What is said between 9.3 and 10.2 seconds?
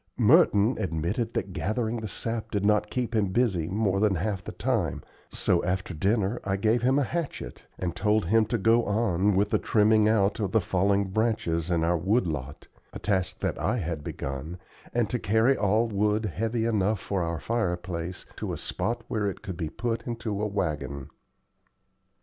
with the trimming